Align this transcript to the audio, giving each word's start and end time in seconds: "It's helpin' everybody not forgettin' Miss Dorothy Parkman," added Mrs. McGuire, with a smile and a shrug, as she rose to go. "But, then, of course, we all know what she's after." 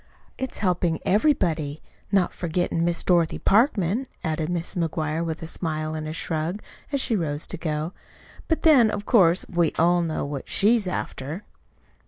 "It's 0.35 0.57
helpin' 0.57 0.97
everybody 1.05 1.79
not 2.11 2.33
forgettin' 2.33 2.83
Miss 2.83 3.03
Dorothy 3.03 3.37
Parkman," 3.37 4.07
added 4.23 4.49
Mrs. 4.49 4.77
McGuire, 4.89 5.23
with 5.23 5.43
a 5.43 5.45
smile 5.45 5.93
and 5.93 6.07
a 6.07 6.11
shrug, 6.11 6.63
as 6.91 6.99
she 6.99 7.15
rose 7.15 7.45
to 7.45 7.57
go. 7.57 7.93
"But, 8.47 8.63
then, 8.63 8.89
of 8.89 9.05
course, 9.05 9.45
we 9.47 9.73
all 9.77 10.01
know 10.01 10.25
what 10.25 10.49
she's 10.49 10.87
after." 10.87 11.43